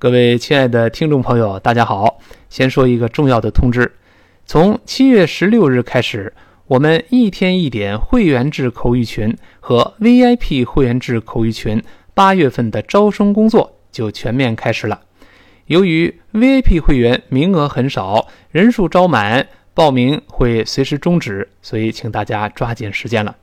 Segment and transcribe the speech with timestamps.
[0.00, 2.20] 各位亲爱的听众朋友，大家好！
[2.48, 3.92] 先说一个重要的通知：
[4.46, 6.32] 从七月十六日开始，
[6.68, 11.82] 我们一天一点会员制口语群和 VIP 会员制口语群
[12.14, 15.02] 八月份的招生工作就全面开始了。
[15.66, 23.36] 由于 VIP 会员名额很少，人数招满，报名会随时终止，所以请大家抓紧时间了。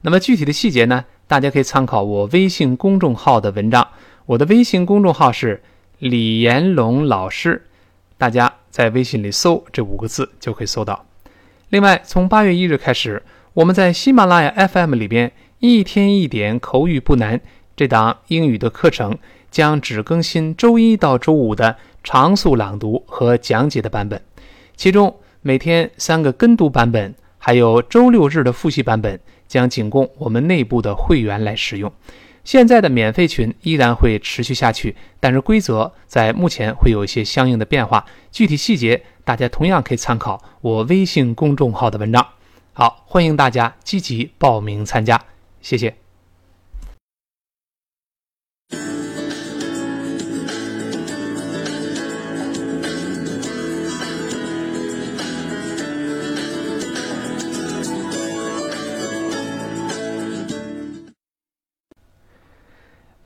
[0.00, 1.04] 那么具体的细节呢？
[1.26, 3.86] 大家可以参考我微信公众号的文章。
[4.24, 5.62] 我的微信公众号是。
[5.98, 7.62] 李延龙老师，
[8.18, 11.06] 大家在微信里搜这五个字就可以搜到。
[11.68, 17.40] 另外，从八月一日开始，我们在喜马拉雅 FM 里边一天一点口语不难
[17.76, 19.16] 这档英语的课程
[19.50, 24.20] 将只更新周一到周五的常速朗读和讲解的版本，
[24.76, 31.92] 其中每天三个跟读版本，还有周六日的复习版本将仅供我们内部的会员来使用。
[32.44, 42.26] 现在的免费群依然会持续下去，但是规则在目前会有一些相应的变化，具体细节大家同样可以参考我微信公众号的文章。
[42.74, 45.20] 好，欢迎大家积极报名参加，
[45.62, 46.03] 谢谢。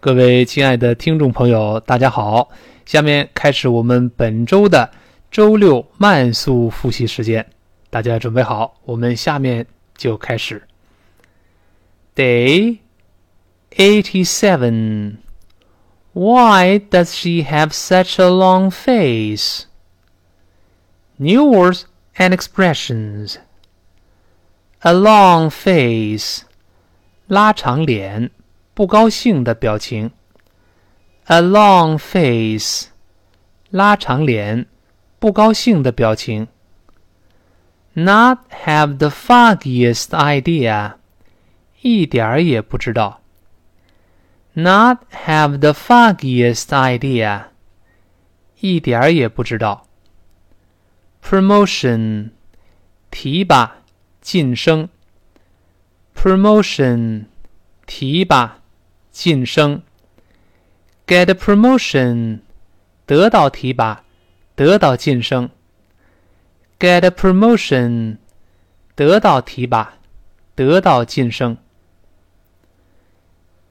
[0.08, 2.50] 各位亲爱的听众朋友，大家好！
[2.86, 4.92] 下面开始我们本周的
[5.31, 7.45] 周六慢速复习时间，
[7.89, 8.76] 大家准备好？
[8.84, 10.64] 我们下面就开始。
[12.16, 12.80] Day
[13.72, 15.17] eighty-seven.
[16.12, 19.64] Why does she have such a long face?
[21.17, 21.86] New words
[22.17, 23.38] and expressions.
[24.81, 26.42] A long face，
[27.28, 28.30] 拉长脸。
[28.78, 30.12] 不高兴的表情，
[31.26, 32.88] a long face，
[33.70, 34.66] 拉长脸，
[35.20, 36.48] 不高兴的表情。
[37.94, 40.95] Not have the foggiest idea，
[41.82, 43.21] 一点儿也不知道。
[44.54, 47.45] Not have the foggiest idea，
[48.60, 49.86] 一点儿也不知道。
[51.23, 52.32] Promotion，
[53.11, 53.77] 提拔，
[54.21, 54.89] 晋升。
[56.16, 57.26] Promotion，
[57.86, 58.57] 提拔。
[59.17, 59.82] 晋升，
[61.05, 62.39] get a promotion，
[63.05, 64.04] 得到提拔，
[64.55, 65.49] 得到晋升。
[66.80, 68.17] get a promotion，
[68.95, 69.98] 得到提拔，
[70.55, 71.58] 得到晋升。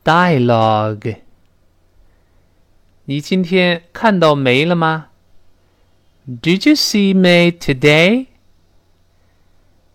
[0.05, 1.19] dialogue，
[3.05, 5.09] 你今天看到梅了吗？
[6.27, 8.27] Did you see May today？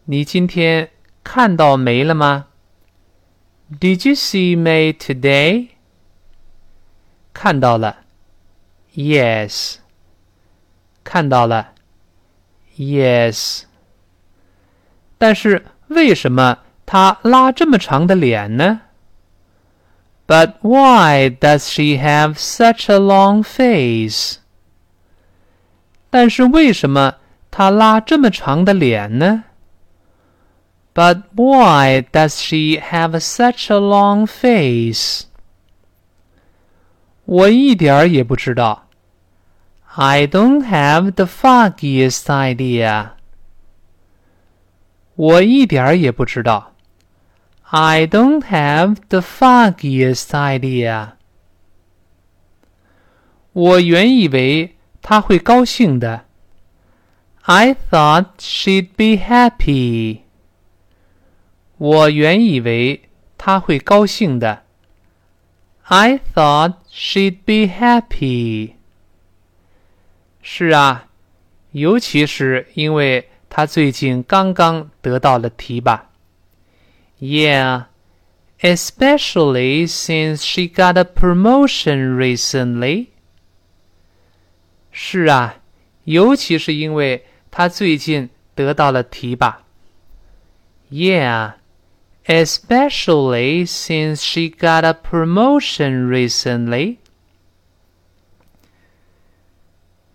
[0.05, 0.91] 你今天
[1.23, 2.47] 看到梅了吗
[3.71, 5.69] ？Did you see May today?
[7.33, 7.97] 看到了，
[8.95, 9.77] Yes。
[11.03, 11.73] 看到了，
[12.77, 13.63] Yes。
[15.17, 18.81] 但是为什么她拉这么长的脸呢？
[20.27, 24.39] But why does she have such a long face？
[26.09, 27.15] 但是为什么
[27.49, 29.45] 她拉这么长的脸呢
[30.93, 35.25] ？but why does she have such a long face?
[37.25, 38.87] 我一点儿也不知道。
[39.95, 43.11] I don't have the foggiest idea.
[45.15, 46.73] 我一点儿也不知道。
[47.69, 51.13] I don't have the foggiest idea.
[53.51, 56.25] 我原以为她会高兴的。
[57.41, 60.20] I thought she'd be happy.
[61.82, 64.62] 我原以为她会高兴的。
[65.82, 68.74] I thought she'd be happy。
[70.40, 71.08] 是啊，
[71.72, 76.08] 尤其是因为她最近刚刚得到了提拔。
[77.18, 77.86] Yeah,
[78.60, 83.08] especially since she got a promotion recently。
[84.92, 85.56] 是啊，
[86.04, 89.64] 尤其是因为她最近得到了提拔。
[90.88, 91.54] Yeah
[92.27, 96.97] especially since she got a promotion recently.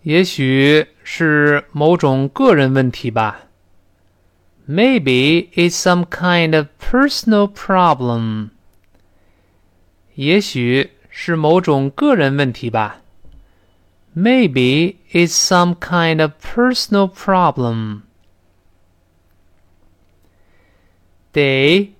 [0.02, 3.42] 也许是某种个人问题吧。
[4.68, 8.50] Maybe it's some kind of personal problem.
[10.14, 13.00] 也许是某种个人问题吧。
[14.14, 18.02] Maybe it's some kind of personal problem.
[21.32, 21.92] Day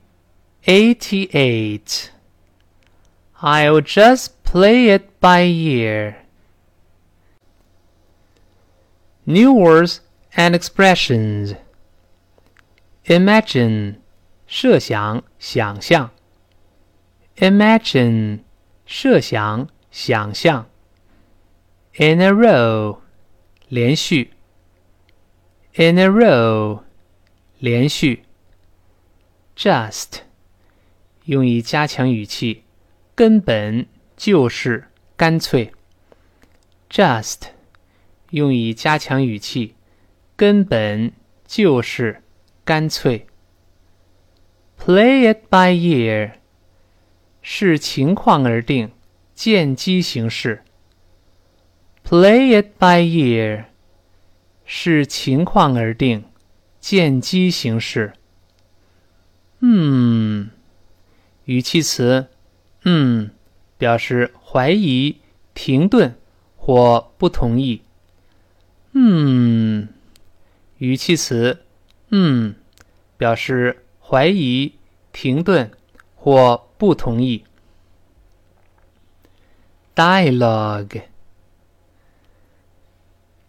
[0.66, 2.12] 88.
[3.42, 6.18] I'll just play it by ear.
[9.26, 10.00] New words
[10.36, 11.54] and expressions.
[13.06, 13.96] Imagine
[14.46, 16.10] 设想、想象。
[17.36, 18.40] Imagine
[18.86, 20.66] 设想、想象。
[21.96, 22.98] In a row
[23.68, 24.30] 连续。
[25.74, 26.82] In a row
[27.58, 28.24] 连续。
[29.56, 30.22] Just
[31.27, 32.63] 用以加强语气，
[33.13, 33.85] 根本
[34.15, 34.85] 就是
[35.17, 35.73] 干脆。
[36.89, 37.49] Just
[38.29, 39.75] 用以加强语气，
[40.37, 41.11] 根本
[41.45, 42.23] 就是
[42.63, 43.27] 干脆。
[44.79, 46.31] Play it by ear
[47.41, 48.91] 视情况而定，
[49.35, 50.63] 见机行事。
[52.05, 53.65] Play it by ear
[54.63, 56.23] 视情况而定，
[56.79, 58.13] 见机行事。
[59.59, 60.51] 嗯。
[61.47, 62.27] 语气词，
[62.83, 63.31] 嗯，
[63.77, 65.21] 表示怀疑、
[65.53, 66.13] 停顿
[66.57, 67.83] 或不同意。
[68.91, 69.87] 嗯，
[70.77, 71.59] 语气词，
[72.09, 72.53] 嗯，
[73.15, 74.73] 表示怀疑、
[75.13, 75.71] 停顿
[76.17, 77.45] 或不同意。
[79.95, 81.03] Dialogue。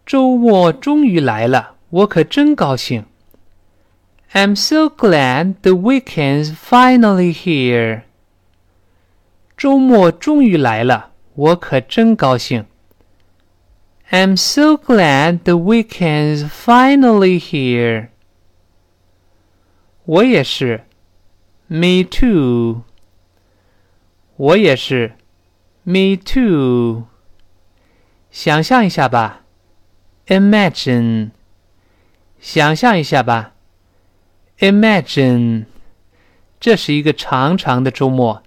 [0.05, 3.03] 周末终于来了，我可真高兴。
[4.32, 8.02] I'm so glad the weekend's finally here.
[9.56, 12.66] 周末终于来了，我可真高兴。
[14.10, 18.08] I'm so glad the weekend's finally here.
[20.04, 20.84] 我也是。
[21.68, 22.82] Me too.
[24.36, 25.14] 我也是。
[25.84, 27.04] Me too.
[28.30, 29.42] 想象一下吧。
[30.26, 31.30] Imagine.
[32.40, 33.52] 想象一下吧。
[34.58, 35.64] Imagine，
[36.60, 38.42] 这是一个长长的周末。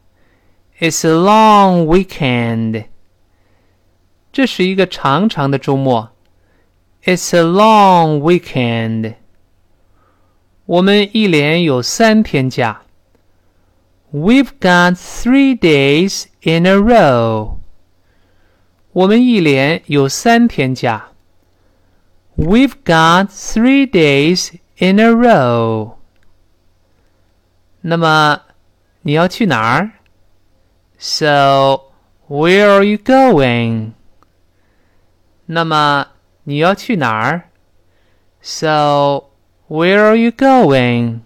[0.80, 2.86] It's a long weekend。
[4.32, 6.12] 这是一个长长的周末。
[7.04, 9.16] It's a long weekend。
[10.66, 12.82] 我们一连有三天假。
[14.14, 17.58] We've got three days in a row。
[18.92, 21.10] 我们一连有三天假。
[22.38, 25.96] We've got three days in a row。
[27.82, 28.42] 那么
[29.02, 29.92] 你要去哪儿？
[30.98, 31.92] So
[32.28, 33.92] where are you going？
[35.46, 36.08] 那么
[36.44, 37.50] 你要去哪儿？
[38.42, 39.30] So
[39.68, 41.22] where are you going？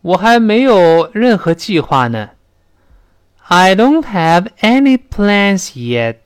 [0.00, 2.30] 我还没有任何计划呢。
[3.46, 6.16] I don't have any plans yet。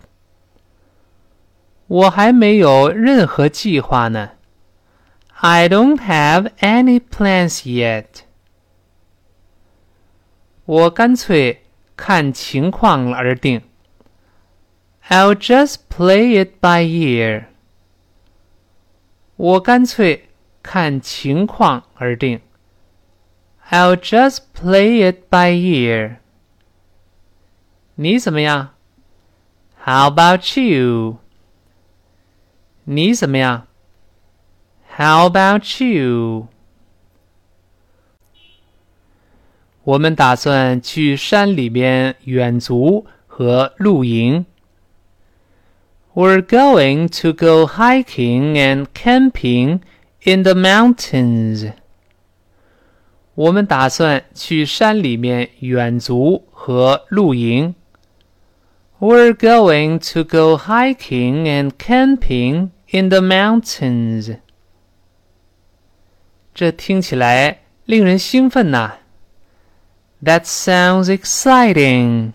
[1.87, 4.31] 我还没有任何计划呢。
[5.41, 8.05] I don't have any plans yet。
[10.65, 11.65] 我干脆
[11.97, 13.63] 看情况而定。
[15.09, 17.47] I'll just play it by ear。
[19.37, 20.29] 我干脆
[20.63, 22.41] 看情况而定。
[23.71, 26.17] I'll just play it by ear。
[27.95, 28.75] 你怎么样？
[29.85, 31.19] How about you？
[32.85, 33.67] 你怎么样？
[34.97, 36.49] How about you？
[39.85, 44.45] 我们打算去山里边远足和露营。
[46.15, 49.81] We're going to go hiking and camping
[50.25, 51.73] in the mountains.
[53.35, 57.75] 我们打算去山里面远足和露营。
[58.99, 64.39] We're going to go hiking and camping in the mountains.
[66.53, 68.95] 这听起来令人兴奋呐
[70.23, 72.33] ！that sounds exciting.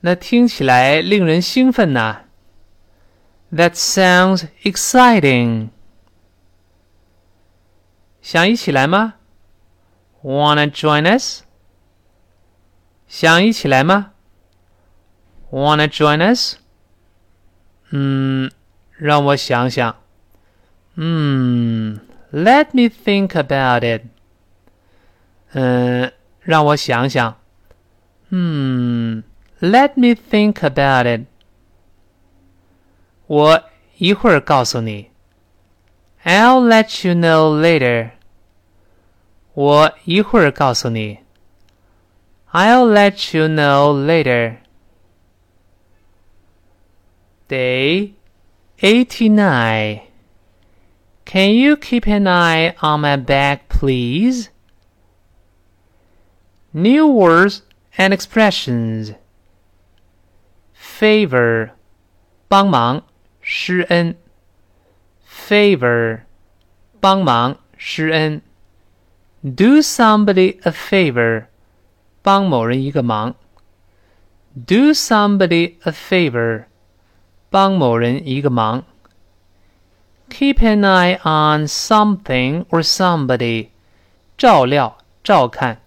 [0.00, 2.22] 那听起来令人兴奋呐。
[3.52, 5.68] That sounds exciting.
[8.20, 9.14] 想一起来吗？
[10.22, 11.42] Wanna join us?
[13.06, 14.12] 想一起来吗？
[15.50, 16.56] Wanna join us?
[17.90, 18.50] 嗯，
[18.96, 19.96] 让我想想。
[20.96, 22.00] 嗯，
[22.32, 24.06] Let me think about it.
[25.52, 27.36] 嗯，让我想想。
[28.30, 29.22] 嗯，
[29.60, 31.26] Let me think about it。
[33.26, 33.64] 我
[33.96, 35.10] 一会儿告诉你。
[36.24, 38.10] I'll let you know later。
[39.54, 41.18] 我一会儿告诉你。
[42.52, 44.56] I'll let you know later.
[47.48, 48.14] Day
[48.80, 50.00] 89.
[51.24, 54.48] Can you keep an eye on my bag, please?
[56.78, 57.62] New words
[57.96, 59.14] and expressions.
[60.74, 61.70] Favor，
[62.48, 63.02] 帮忙，
[63.40, 64.14] 施恩；
[65.28, 66.20] favor，
[67.00, 68.42] 帮忙、施恩。
[69.42, 71.46] Do somebody a favor，
[72.22, 73.34] 帮某人一个忙。
[74.54, 76.64] Do somebody a favor，
[77.50, 78.84] 帮某人一个忙。
[80.30, 83.68] Keep an eye on something or somebody，
[84.38, 85.80] 照料、照看。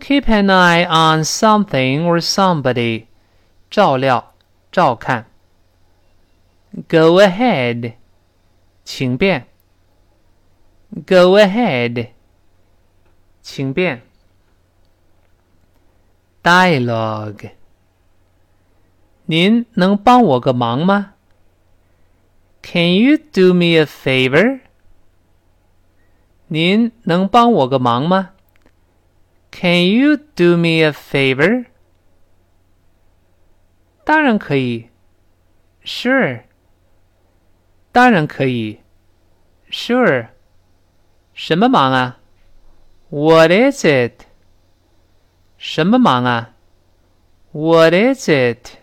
[0.00, 3.06] Keep an eye on something or somebody，
[3.70, 4.34] 照料、
[4.70, 5.26] 照看。
[6.88, 7.94] Go ahead，
[8.84, 9.46] 请便。
[11.06, 12.10] Go ahead，
[13.42, 14.02] 请便。
[16.42, 17.52] Dialogue，
[19.24, 21.14] 您能帮我个忙吗？
[22.62, 24.60] Can you do me a favor？
[26.48, 28.30] 您能帮我个忙吗
[29.50, 31.66] ？Can you do me a favor？
[34.04, 34.90] 当然可以。
[35.84, 36.42] Sure。
[37.92, 38.80] 当然可以，
[39.70, 40.28] Sure。
[41.32, 42.18] 什么忙啊？
[43.08, 44.26] What is it？
[45.56, 46.54] 什么忙啊？
[47.52, 48.76] What is it？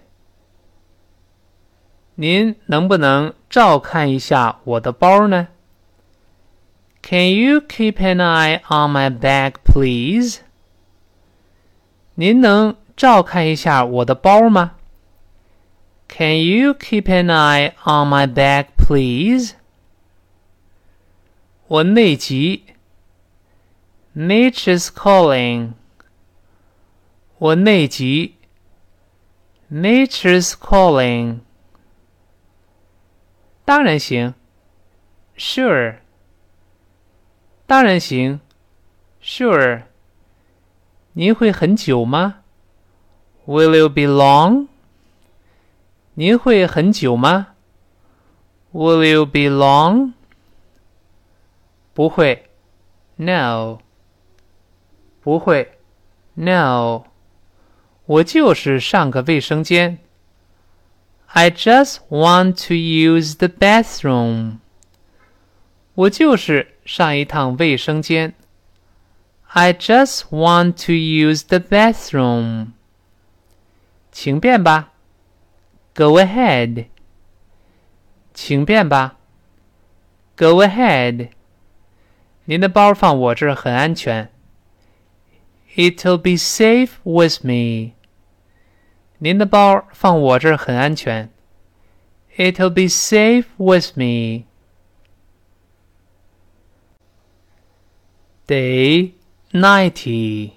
[2.15, 5.50] 您能不能照看一下我的包呢？
[7.01, 10.39] Can you keep an eye on my bag, please？
[12.18, 14.75] 您能照看一下我的包吗？
[16.15, 19.53] can you keep an eye on my bag, please?
[21.68, 22.65] 我内急。
[24.15, 25.72] Nature's calling.
[27.39, 28.36] 我内急。
[29.72, 31.39] Nature's calling.
[33.65, 34.36] 当然行。
[35.36, 35.96] Sure.
[37.65, 38.39] 当然行。
[39.20, 39.84] Sure.
[41.19, 42.43] 您会很久吗
[43.45, 44.69] ？Will you be long?
[46.15, 47.49] 您会很久吗
[48.73, 50.13] ？Will you be long？
[51.93, 52.49] 不会
[53.17, 53.79] ，No。
[55.21, 55.73] 不会
[56.35, 57.03] ，No。
[58.07, 59.99] 我就是上个卫生间。
[61.27, 64.59] I just want to use the bathroom。
[65.97, 68.35] 我就是上一趟卫生间。
[69.56, 72.74] I just want to use the bathroom。
[74.12, 74.94] 请便吧。
[75.94, 76.88] Go ahead，
[78.34, 79.18] 请便吧。
[80.36, 81.30] Go ahead，
[82.46, 84.32] 您的包放我这儿很安全。
[85.75, 87.94] It'll be safe with me。
[89.20, 91.30] 您的包放我这儿很安全。
[92.36, 94.46] It'll be safe with me.
[98.48, 99.13] Day
[99.53, 100.53] 90.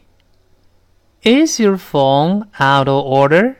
[1.22, 3.58] Is your phone out of order?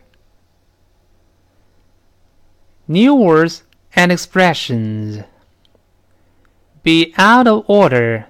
[2.89, 5.25] New words and expressions.
[6.83, 8.27] Be out of order.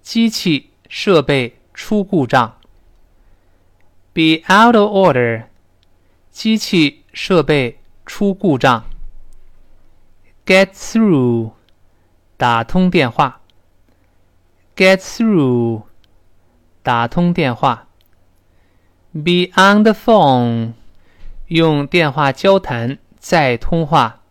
[0.00, 2.56] 机器设备出故障。
[4.14, 5.44] Be out of order.
[6.30, 8.84] 机器设备出故障。
[10.46, 11.52] Get through.
[12.36, 13.42] 打通电话。
[14.74, 15.82] Get through.
[16.83, 17.87] 打通电话。
[19.13, 20.73] Be on the phone.
[21.47, 22.97] 用电话交谈。
[23.21, 24.21] 在通话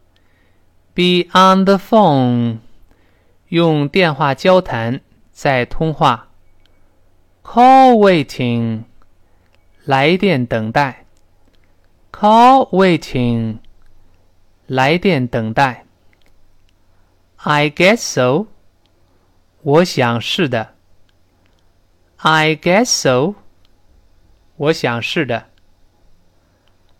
[0.95, 2.59] ，be on the phone，
[3.47, 6.27] 用电话交谈，在通话。
[7.45, 8.83] call waiting，
[9.85, 11.07] 来电等待。
[12.11, 13.59] call waiting，
[14.67, 15.87] 来电等待。
[17.37, 18.49] I guess so，
[19.63, 20.75] 我想是的。
[22.20, 23.36] I guess so，
[24.56, 25.50] 我想是的。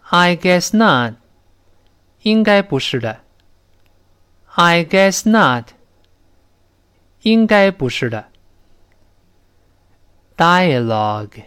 [0.10, 1.16] I guess not。
[2.22, 3.22] 应该不是的。
[4.54, 5.70] I guess not。
[7.22, 8.26] 应该不是的。
[10.38, 11.46] Dialogue。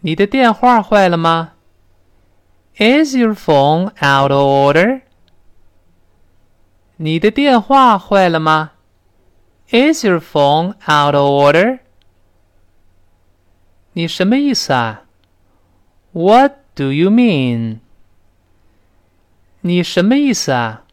[0.00, 1.54] 你的电话坏了吗？
[2.78, 5.00] Is your phone out of order？
[6.96, 8.72] 你的电话坏了吗？
[9.70, 11.79] Is your phone out of order？
[13.93, 15.03] 你什么意思啊
[16.13, 17.79] ？What do you mean？
[19.61, 20.85] 你什么意思啊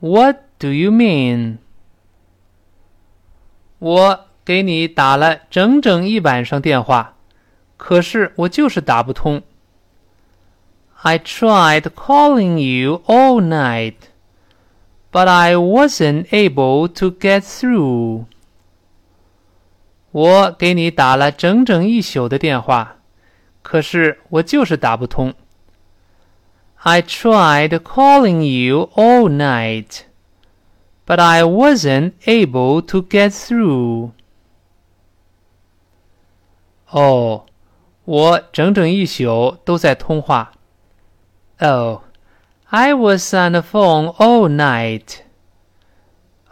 [0.00, 1.58] ？What do you mean？
[3.78, 7.16] 我给你打了整整一晚上电话，
[7.78, 9.42] 可是我就是打不通。
[11.02, 13.96] I tried calling you all night,
[15.10, 18.26] but I wasn't able to get through.
[20.14, 22.98] 我给你打了整整一宿的电话，
[23.62, 25.34] 可是我就是打不通。
[26.76, 30.02] I tried calling you all night,
[31.04, 34.12] but I wasn't able to get through.
[36.90, 37.46] 哦，
[38.04, 40.52] 我整整一宿都在通话。
[41.58, 42.02] Oh,
[42.66, 45.22] I was on the phone all night.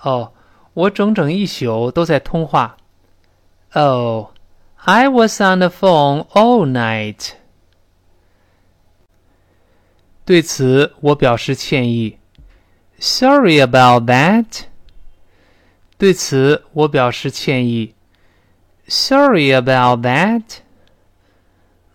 [0.01, 0.33] 哦，
[0.75, 2.77] 我整整一宿都在通话。
[3.74, 4.30] Oh,
[4.86, 7.34] I was on the phone all night.
[10.26, 12.18] 对此，我表示歉意。
[13.00, 14.64] Sorry about that.
[15.98, 17.94] 对此，我表示歉意。
[18.88, 20.44] Sorry about that.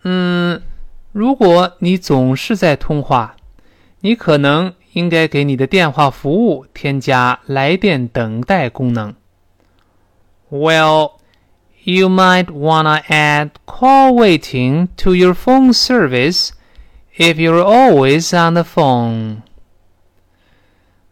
[0.03, 0.61] 嗯，
[1.11, 3.35] 如果你总是在通话，
[4.01, 9.15] 你可能应该给你的电话服务添加来电等待功能。
[10.49, 11.13] Well,
[11.87, 16.51] you might wanna add call waiting to your phone service
[17.17, 19.41] if you're always on the phone，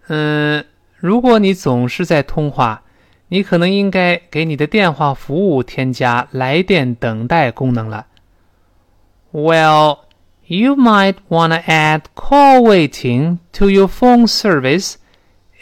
[0.08, 0.66] 嗯，
[0.98, 2.84] 如果你总是在通话，
[3.28, 8.08] 你可能应该给你的电话服务添加来电等待功能了。
[9.32, 10.00] Well,
[10.46, 14.96] you might want to add call waiting to your phone service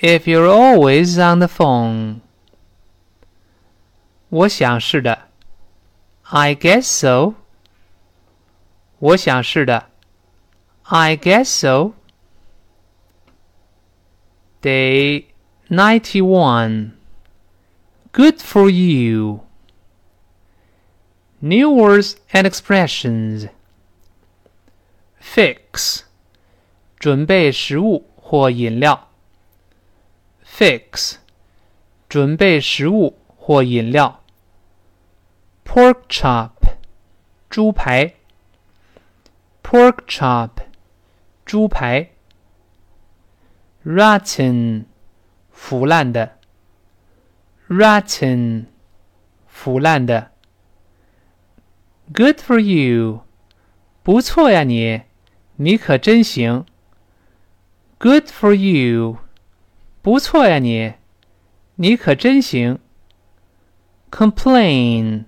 [0.01, 2.22] if you're always on the phone.
[4.34, 5.29] 我想是的。
[6.24, 7.36] I guess so.
[9.00, 9.89] 我想是的。
[10.84, 11.93] I guess so.
[14.62, 15.25] Day
[15.69, 16.91] 91.
[18.12, 19.41] Good for you.
[21.41, 23.50] New words and expressions.
[25.22, 26.01] Fix.
[27.00, 29.10] 准备食物或饮料。
[30.46, 31.15] Fix.
[32.10, 34.22] 准备食物或饮料。
[35.65, 36.51] Pork chop.
[37.50, 38.15] 猪排。
[39.63, 40.51] Pork chop.
[41.46, 42.12] 猪排，
[43.84, 44.86] rotten，
[45.52, 46.38] 腐烂的，
[47.67, 48.65] rotten，
[49.47, 50.30] 腐烂的。
[52.13, 53.21] Good for you，
[54.04, 55.02] 不错呀你，
[55.56, 56.67] 你可真行。
[57.97, 59.17] Good for you，
[60.04, 60.93] 不错呀你，
[61.78, 62.78] 你可真行。
[64.12, 65.23] Complain，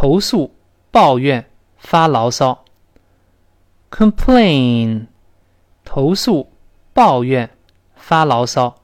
[0.00, 0.54] 投诉、
[0.90, 2.64] 抱怨、发牢骚。
[3.90, 5.06] Complain。
[5.84, 6.52] 投诉、
[6.92, 7.50] 抱怨、
[7.94, 8.82] 发牢骚。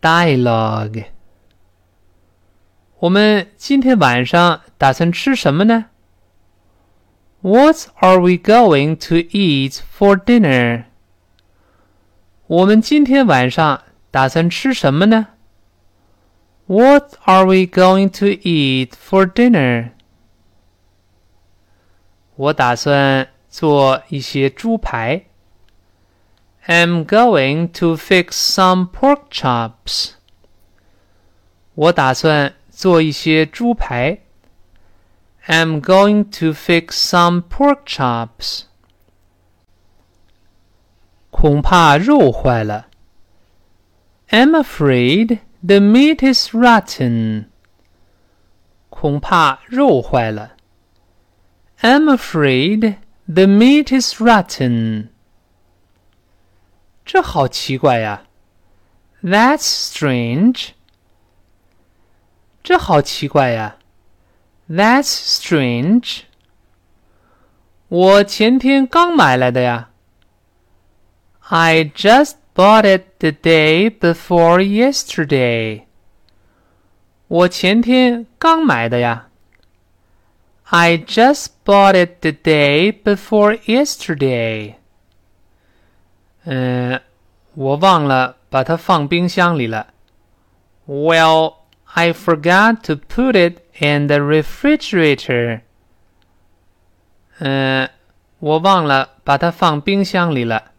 [0.00, 1.06] Dialogue。
[3.00, 5.86] 我们今天晚上打算吃什么呢？
[7.40, 10.84] What are we going to eat for dinner？
[12.46, 15.28] 我们今天晚上打算吃什么呢
[16.66, 19.90] ？What are we going to eat for dinner？
[22.36, 23.28] 我打算。
[23.50, 25.24] 做一些猪排。
[26.66, 30.12] I'm going to fix some pork chops.
[31.74, 34.20] 我打算做一些猪排。
[35.46, 38.62] I'm going to fix some pork chops.
[41.30, 42.86] 恐怕肉坏了。
[44.28, 47.46] I'm afraid the meat is rotten.
[48.88, 50.56] 恐怕肉坏了。
[51.80, 52.96] I'm afraid
[53.26, 55.08] the meat is rotten.
[57.04, 58.24] 这好奇怪呀。
[59.22, 60.70] That's strange.
[62.62, 63.76] 这好奇怪呀。
[64.68, 66.22] That's strange.
[67.88, 69.90] 我前天刚买来的呀。
[71.40, 75.82] I just bought it the day before yesterday.
[77.28, 79.28] 我前天刚买的呀。
[80.64, 84.74] I just bought it the day before yesterday.
[86.44, 87.00] 嗯，
[87.54, 89.88] 我忘了把它放冰箱里了。
[90.86, 95.62] Well, I forgot to put it in the refrigerator.
[97.38, 97.88] 嗯，
[98.38, 100.72] 我忘了把它放冰箱里了。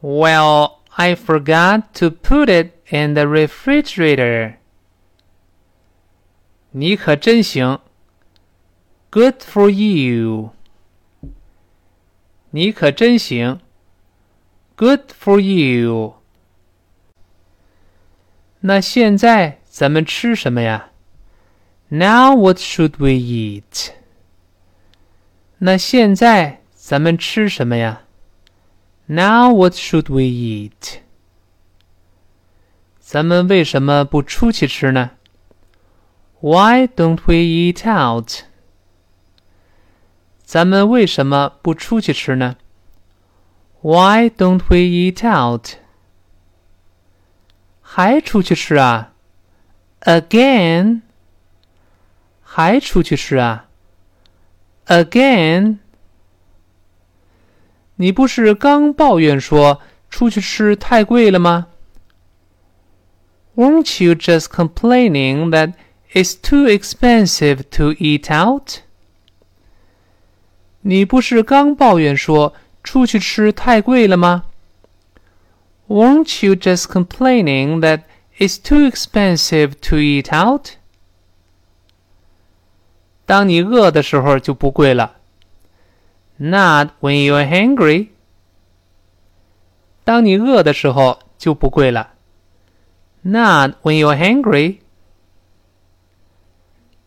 [0.00, 4.56] Well, I forgot to put it in the refrigerator.
[6.72, 7.80] 你可真行。
[9.10, 10.50] Good for you！
[12.50, 13.60] 你可真行。
[14.74, 16.14] Good for you！
[18.60, 20.90] 那现在咱们吃什么呀？
[21.88, 23.90] Now what should we eat？
[25.58, 28.02] 那现在咱们吃什么呀
[29.06, 31.00] ？Now what should we eat？
[32.98, 35.10] 咱们为什么不出去吃呢？
[36.40, 38.44] Why don't we eat out？
[40.44, 42.56] 咱们为什么不出去吃呢？
[43.80, 45.76] Why don't we eat out？
[47.80, 49.12] 还出去吃啊？
[50.00, 51.02] Again？
[52.42, 53.68] 还出去吃啊？
[54.86, 55.78] Again？
[57.96, 61.68] 你不是刚抱怨说出去吃太贵了吗？
[63.54, 65.74] Weren't you just complaining that
[66.12, 68.80] it's too expensive to eat out？
[70.80, 74.44] 你不是刚抱怨说出去吃太贵了吗？
[75.88, 78.02] Weren't you just complaining that
[78.38, 80.70] it's too expensive to eat out？
[83.24, 85.15] 当你饿的时候就不贵了。
[86.37, 88.09] Not when you're hungry。
[90.03, 92.13] 当你饿的时候就不贵了。
[93.21, 94.77] Not when you're hungry。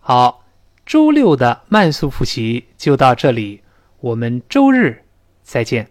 [0.00, 0.44] 好，
[0.84, 3.62] 周六的慢速复习就到这里。
[4.00, 5.04] 我们周日
[5.42, 5.88] 再见。